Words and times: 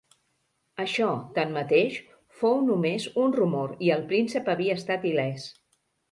Això, 0.83 1.09
tanmateix, 1.33 1.97
fou 2.39 2.57
només 2.69 3.05
un 3.25 3.35
rumor 3.35 3.75
i 3.89 3.91
el 3.97 4.01
príncep 4.13 4.49
havia 4.55 4.79
estat 4.81 5.05
il·lès. 5.11 5.47